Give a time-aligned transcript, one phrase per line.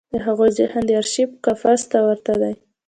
[0.13, 2.53] د هغوی ذهن د ارشیف قفس ته ورته دی.